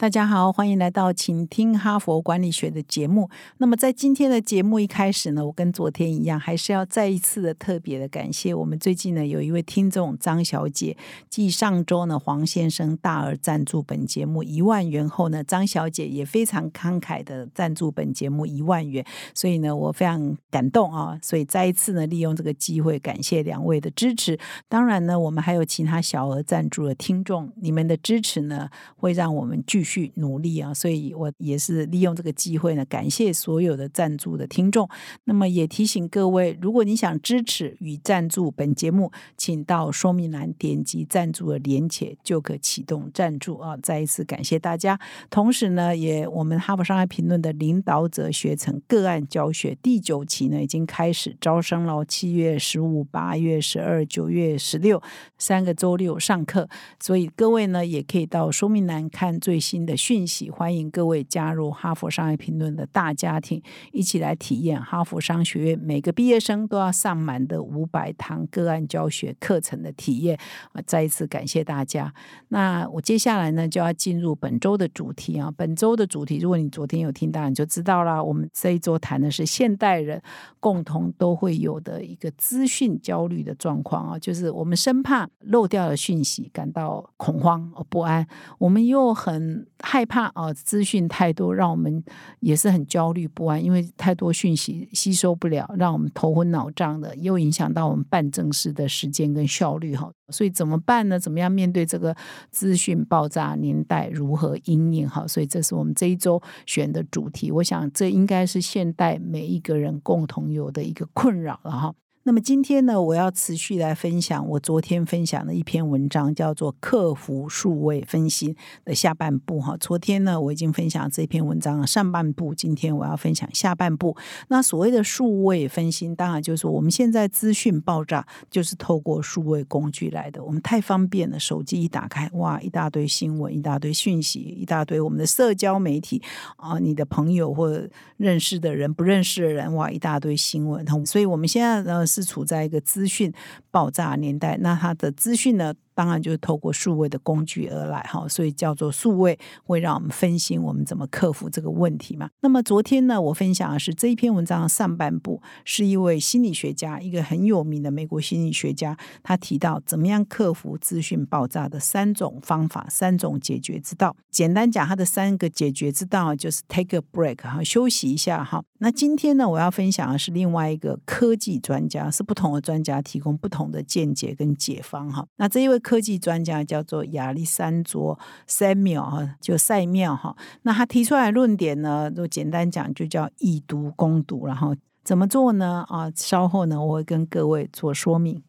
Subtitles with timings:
[0.00, 3.28] 大家好，欢迎来到请听哈佛管理学的节目。
[3.56, 10.96] 那么在今天的节目一开始呢，我跟昨天一样，还是要再一次的特别的感谢我们最近呢有一位听众张小姐，
[11.28, 24.38] 继上周呢黄先生大额赞助本节目一万元后呢，张小姐也非常慷慨的赞助本节目一万元，所以呢我非常感动啊，所以再一次呢利用这个机会感谢两位的支持。
[24.68, 29.87] 当然呢，我们还有其他小额赞助的听众，你们的支持呢会让我们继续。
[29.88, 30.74] 去努力啊！
[30.74, 34.86] 所以我也是利用这个机会呢，感谢所有的赞助的听众。
[35.24, 43.74] 那么也提醒各位，如果你想支持与赞助本节目，请到说明栏点击赞助的连结，就可启动赞助啊！
[43.82, 45.00] 再一次感谢大家。
[45.30, 52.04] 同时呢，也我们哈佛商业评论的领导者学程个案教学第九期呢，已经开始招生了。
[52.04, 55.00] 七月十五、八月十二、九月十六
[55.38, 56.68] 三个周六上课，
[57.00, 59.77] 所以各位呢，也可以到说明栏看最新。
[59.84, 63.62] 的讯息，欢迎各位加入哈佛商业评论的大家庭，
[63.92, 70.38] 一起来体验哈佛商学院每个毕业生都要上满的五百堂个案教学课程的体验
[70.72, 70.82] 啊！
[70.86, 72.12] 再一次感谢大家。
[72.48, 75.52] 那我接下来呢就要进入本周的主题啊。
[75.56, 78.22] 本周的主题，如果你昨天有听到，你就知道啦。
[78.22, 80.20] 我们这一周谈的是现代人
[80.58, 88.26] 共同都会有的一个资讯焦虑的状况啊，就是我们生怕漏掉了讯息，感到恐慌不安，
[88.58, 89.67] 我们又很。
[89.82, 92.02] 害怕啊，资讯太多，让我们
[92.40, 100.10] 也是很焦虑不安，因为太多讯息吸收不了，让我们头昏脑胀的，又影响到我们办正事的时间跟效率哈。
[100.30, 101.18] 所以怎么办呢？
[101.18, 102.14] 怎么样面对这个
[102.50, 105.26] 资讯爆炸年代，如何应应哈？
[105.26, 107.50] 所以这是我们这一周选的主题。
[107.50, 111.94] 我想这应该是现代每一个人共同有的一个困扰了哈。
[112.28, 119.74] 那么今天呢，我要持续来分享我昨天分享的一篇文章，叫做《克服数位分心》的下半部哈。
[119.78, 124.14] 昨天呢，我已经分享这篇文章的上半部，今天我要分享下半部。
[124.48, 130.44] 那所谓的数位分心，当然就是说我们现在资讯爆炸，就是透过数位工具来的。
[130.44, 136.20] 我们太方便了，手机一打开，哇，一大堆新闻，一大堆讯息，一大堆我们的社交媒体
[136.56, 137.88] 啊，你的朋友或
[138.18, 140.84] 认识的人、不认识的人，哇，一大堆新闻。
[141.06, 142.06] 所以我们现在呢。
[142.18, 143.32] 是处在一个资讯
[143.70, 145.72] 爆炸年代，那它的资讯呢？
[145.98, 152.30] 当然就是透过数位的工具而来哈，所以叫做数位会让我们分心，我们怎么克服这个问题嘛？
[152.40, 164.14] 那么昨天呢，我分享的是这一篇文章的上半部，是一位心理学家，一个很有名的美国心理学家，他提到怎么样克服资讯爆炸的三种方法、三种解决之道。
[164.30, 168.62] 简单讲，他的三个解决之道就是 take a break 哈，休息一下哈。
[168.78, 175.26] 那今天呢，我要分享的是另外一个科技专家，是不同的专家提供不同的见解跟解方哈。
[175.38, 175.76] 那这一位。
[175.88, 180.36] 科技专家叫做亚历山卓塞缪哈，就塞缪哈。
[180.60, 184.46] 那他提出来论点呢，就简单讲，就叫以毒攻毒。
[184.46, 185.86] 然后怎么做呢？
[185.88, 188.42] 啊，稍后呢，我会跟各位做说明。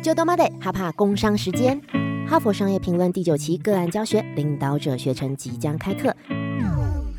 [0.00, 1.80] 就多妈的哈怕工商时间，
[2.28, 6.14] 哈佛商业评论第九期个案教学领导者学程即将开课。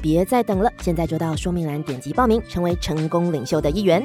[0.00, 4.02] 别再等了，现在就到说明栏点击报名，成为成功领袖的一员。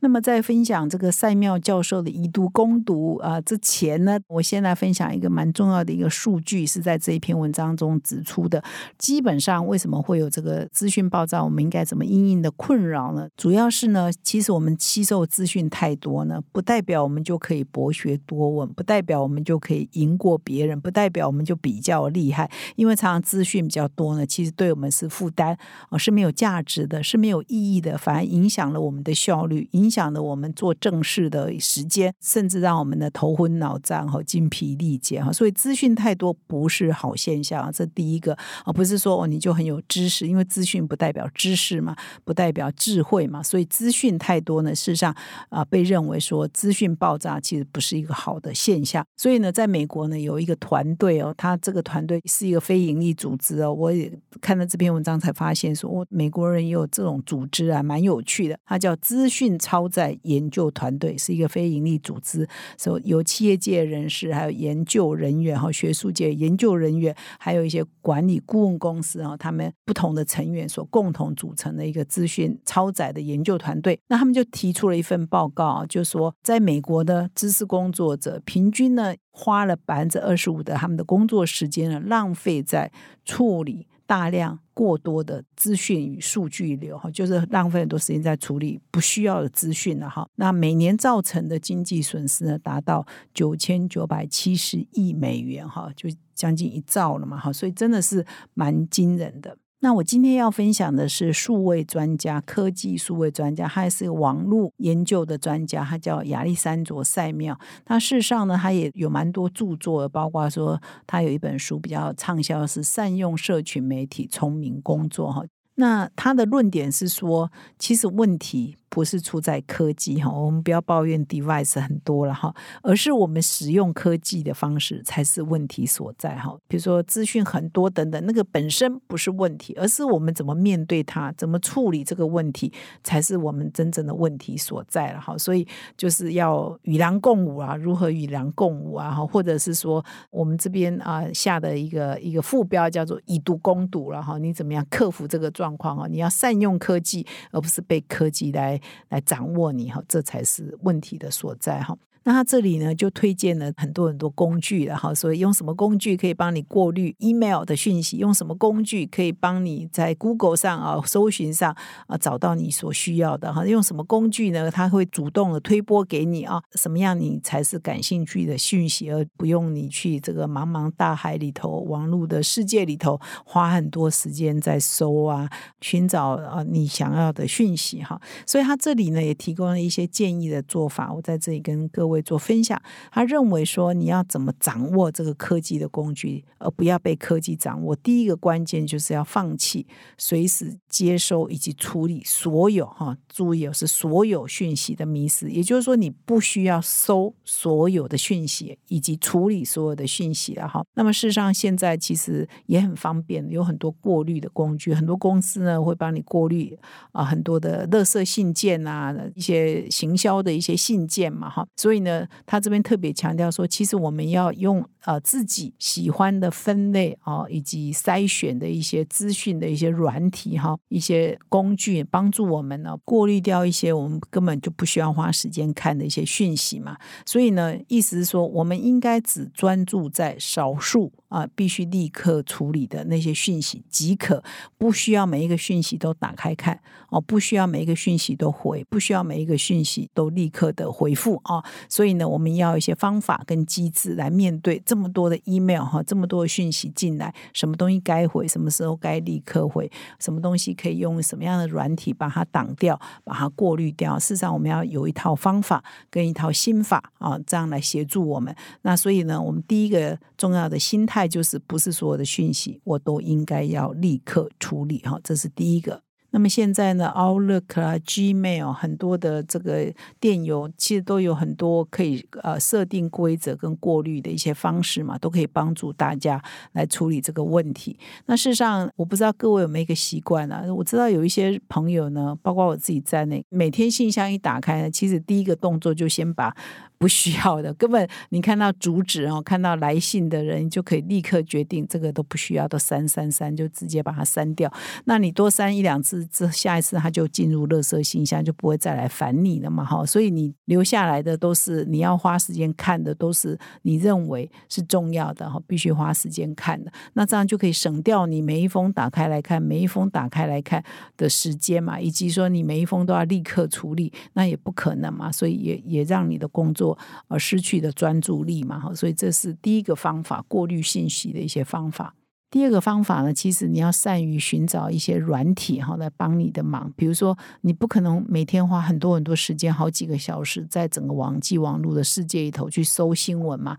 [0.00, 8.62] 那么在分享这个赛缪教授的遗毒攻毒啊之前呢，我先来分享一个蛮重要的一个数据，是在这一篇文章中指出的。
[8.96, 13.28] 基本上为什么会有这个资讯爆炸，我们应该怎么应应的困扰呢？
[13.36, 22.48] 主要是呢，其实我们吸收资讯太多呢，不代表我们就可以博学多闻，不代表我们就可以赢过别人，不代表我们就比较厉害。
[22.76, 25.58] 因为常常资讯比较多呢，其实对我们是负担
[25.88, 29.68] 啊，是没有价值的，是没有意义的，反而影响了我们的效率。
[29.72, 35.32] 影影响了我们做正事的时间，甚至让我们的头昏脑胀和精疲力竭哈。
[35.32, 38.36] 所以资讯太多不是好现象，这第一个
[38.66, 43.42] 而不是说哦你就很有知识，因为资讯不代表知识嘛，不代表智慧嘛。
[43.42, 45.16] 所以资讯太多呢，事实上
[45.48, 49.02] 啊被认为说资讯爆炸其实不是一个好的现象。
[49.16, 54.12] 所以呢，在美国呢有一个团队哦，他这个团队是一个非营利组织哦，我也
[54.42, 58.58] 看了这篇文章才发现说，哦，美国人也有这种组织啊，蛮有趣的。
[58.66, 73.96] 它叫资讯超超载研究团队，是一个非营利组织，所有企业界人士，还有研究人员哈，学术界研究人员，还有一些管理顾问公司啊，他们不同的成员所共同组成的一个资讯超载的研究团队。
[74.08, 82.90] 那他们就提出了一份报告啊，就说在美国的知识工作者平均呢，花了百分之二十五的他们的工作时间呢，浪费在
[83.24, 84.58] 处理大量。
[84.78, 90.24] 过多的资讯与数据流哈，就是浪费很多时间在处理不需要的资讯了哈。
[90.36, 98.24] 那每年造成的经济损失呢，达到九千九百七十亿美元哈，就将近一兆了嘛哈，所以真的是
[98.54, 99.58] 蛮惊人的。
[99.80, 107.56] 那我今天要分享的是数位专家、科技数位专家，他也是网络研究的专家，他叫亚历山卓·塞缪。
[107.86, 115.44] 那事实上呢，他也有蛮多著作，包括说他有一本书比较畅销，是《善用社群媒体，聪明工作》哈。
[115.76, 118.76] 那他的论点是说，其实问题。
[118.88, 126.56] 不是出在科技哈，我们不要抱怨 device 很多了哈，而是我们使用科技的方式才是问题所在哈。
[126.66, 132.72] 比如说资讯很多等等，那个本身不是问题，而是我们怎么面对它，怎么处理这个问题，
[133.04, 135.36] 才是我们真正的问题所在了哈。
[135.36, 139.10] 所以就是要与狼共舞啊，如何与狼共舞啊？
[139.10, 144.38] 哈，或者是说我们这边啊下的一个一个副标叫做以毒攻毒了哈。
[144.38, 146.06] 你怎么样克服这个状况啊？
[146.08, 148.77] 你要善用科技，而不是被科技来
[149.10, 149.22] 来。
[149.28, 151.94] 掌握你哈，这才是问题的所在哈。
[152.28, 158.18] 那他这里呢，就推荐了很多很多工具了哈，所以用什么工具可以帮你过滤 email 的讯息？
[158.18, 161.74] 用什么工具可以帮你在 Google 上啊搜寻上
[162.06, 163.64] 啊找到你所需要的哈？
[163.64, 164.70] 用什么工具呢？
[164.70, 175.48] 他会主动的推播给你啊，什么样你才是感兴趣的讯息，而不用你去这个茫茫大海里头、网络的世界里头花很多时间在搜啊，
[175.80, 178.20] 寻找啊你想要的讯息哈。
[178.46, 182.17] 所以他这里呢也提供了一些建议的做法，我在这里跟各位。
[182.22, 182.80] 做分享，
[183.10, 187.94] 他认为说你要怎么掌握这个科技的工具，而不要被科技掌握。
[187.96, 189.86] 第一个关键就是要放弃
[190.16, 195.50] 随时接收以及处理所有哈，注意是所有讯息的迷失。
[195.50, 200.84] 也就是说，你不需要收所有的讯息以及处理所有的讯息了哈。
[200.94, 206.78] 那么事实上，现在其实也很方便，有很多过滤的工具，很多公司呢会帮你过滤
[207.12, 212.07] 啊很多的垃圾信件啊，一些行销的一些信件嘛哈，所以呢。
[212.46, 226.96] 他这边特别强调说，其实我们要用呃自己喜欢的分类啊，以及筛选的一些资讯的一些软体哈，一些工具，帮助我们呢过滤掉一些我们根本就不需要花时间看的一些讯息嘛。
[227.24, 234.42] 所以呢，意思是说，我们应该只专注在少数啊必须立刻处理的那些讯息即可，
[234.76, 241.62] 不需要每一个讯息都打开看哦，不需要每一个讯息都回，不需要每一个讯息都立刻的回复啊。
[241.88, 254.18] 所以呢，我们要一些方法跟机制来面对这么多的 email 哈，这么多的讯息进来，什么东西该回，什么时候该立刻回，什么东西可以用什么样的软体把它挡掉，把它过滤掉。
[254.18, 258.54] 事实上，我们要有一套方法跟一套心法啊，这样来协助我们。
[258.82, 266.07] 那所以呢，我们第一个重要的心态就是，不是所有的讯息我都应该要立刻处理哈，这是第一个。
[266.30, 276.42] 那么现在呢，Outlook 啊、Gmail 很多的这个电邮，其实都有很多可以呃设定规则跟过滤的一些方式嘛，都可以帮助大家
[276.72, 277.98] 来处理这个问题。
[278.26, 280.62] 那事实上，我不知道各位有没有一个习惯啊？
[280.72, 286.54] 我知道有一些朋友呢，包括我自己在内，每天信箱一打开呢，其实第一个动作就先把。
[286.98, 294.72] 不需要的，根本你看到主旨哦，看到来信的人，就可以立刻决定这个都不需要，都删删删，就直接把它删掉。
[295.04, 299.84] 那你多删一两次，这下一次他就进入垃圾信箱，就不会再来烦你了嘛？
[299.84, 306.90] 哈，所以你留下来的都是你要花时间看的，都是你认为是重要的哈，必须花时间看的。
[307.12, 310.82] 那这样就可以省掉你每一封打开来看，每一封打开来看
[311.16, 315.30] 的时间嘛，以及说你每一封都要立刻处理，那也不可能嘛。
[315.30, 316.87] 所以也也让你的工作。
[317.26, 322.14] 而失去的专注力嘛，所以这是第一个方法，过滤信息的一些方法。
[322.50, 326.90] 第二个方法呢，其实你要善于寻找一些软体哈来帮你的忙。
[326.96, 333.76] 比如说，你不可能每天花很多很多时间，好几个小时，在整个网际网络的世界里头去搜新闻嘛。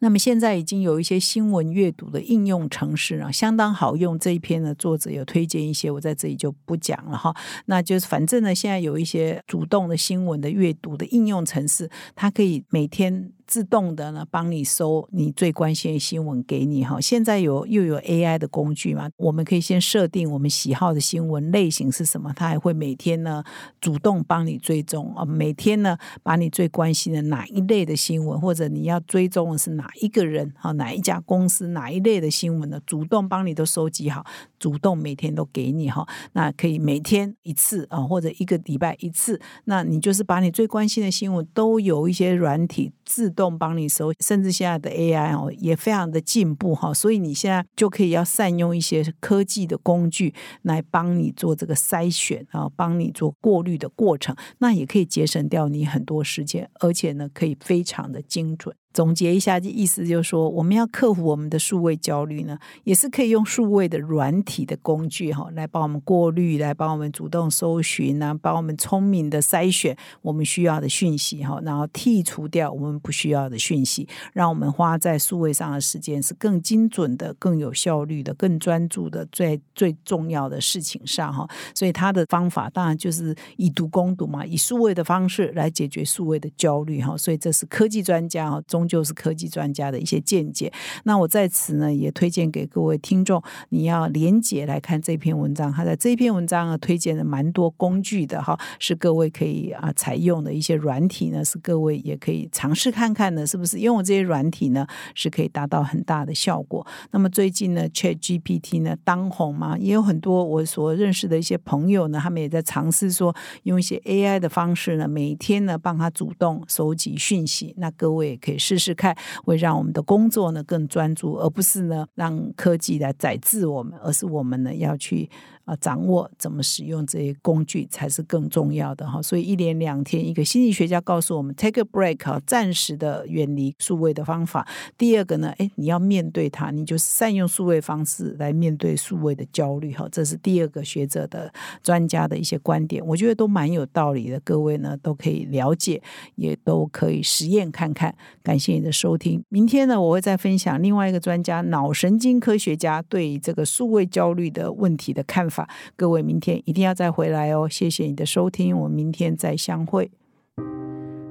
[0.00, 4.18] 那么现在已经有一些新闻阅读的应用程式啊，相当好用。
[4.18, 7.34] 这一篇呢，作者有推荐一些，我在这里就不讲了哈。
[7.66, 13.32] 那就是反正呢，现在有一些主动的新闻的阅读的应用程式，它可以每天。
[13.48, 17.00] 自动的呢，帮你搜你最关心的新闻给你哈。
[17.00, 23.42] 现在有又有 AI 的工具嘛，我们可以先设定我们喜好的新闻类型是什么，它还会每天呢
[23.80, 25.24] 主动帮你追踪啊。
[25.24, 34.26] 每天呢，把你最关心的哪一类的新闻，或者你要追踪的是哪一个人啊，哪一家公司哪一类的新闻呢，主动帮你都收集好，
[34.58, 36.06] 主动每天都给你哈。
[36.34, 39.40] 那可以每天一次啊，或者一个礼拜一次。
[39.64, 58.74] 那你就是把你最关心的新闻都有一些软体自动帮你搜，甚至现在的 AI 哦也非常的进步哈，所以你现在就可以要善用一些科技的工具来帮你做这个筛选啊，帮你做过滤的过程，那也可以节省掉你很多时间，而且呢可以非常的精准。
[58.98, 81.48] 总结一下，意思就是说，我们要克服我们的数位焦虑呢，也是可以用数位的软体的工具哈，来帮我们过滤，来帮我们主动搜寻啊，帮我们聪明的筛选我们需要的讯息哈，然后剔除掉我们不需要的讯息，让我们花在数位上的时间是更精准的、更有效率的、更专注的，最最重要的事情上哈。
[81.72, 87.16] 所以他的方法当然就是以毒攻毒嘛，以数位的方式来解决数位的焦虑哈。
[87.16, 88.87] 所以这是科技专家哈中。
[88.88, 90.72] 就是科技专家的一些见解。
[91.04, 95.70] 那我在此呢，也推荐给各位听众，你要连结来看这篇文章。
[95.70, 103.78] 他在这篇文章呢，推荐了蛮多工具的哈，是各位可以啊采用的一些软体呢，是各位也可以尝试看看的，是不是？
[103.78, 106.86] 因为我这些软体呢，是可以达到很大的效果。
[107.10, 117.74] 那么最近呢，Chat GPT 呢当红嘛，也有很多我所认识的一些朋友呢，他们也在尝试说，用一些 AI 的方式呢，每天呢帮他主动收集讯息。
[117.76, 118.88] 那各位也可以试。
[118.88, 125.28] 试看，会让我们的工作呢更专注，而不是呢让科技来宰制我们，而是我们呢要去。
[125.68, 129.20] 啊，掌握怎么使用这些工具才是更重要的哈。
[129.20, 134.66] 所以一连两天，一个心理学家告诉我们，take a break 哈，暂时的远离数位的方法。
[134.96, 140.08] 第二个呢，哎，你要面对它，你就善用数位方式来面对数位的焦虑哈。
[140.10, 144.40] 这是第二个学者的专家的一些观点，我觉得都蛮有道理的。
[144.40, 146.00] 各位呢都可以了解，
[146.36, 148.14] 也都可以实验看看。
[148.42, 149.44] 感谢你的收听。
[149.50, 155.57] 明天呢，我会再分享另外一个专家，脑神经科学家对这个数位焦虑的问题的看法。
[155.96, 157.66] 各位，明天一定要再回来哦！
[157.68, 160.10] 谢谢你的收听，我们明天再相会。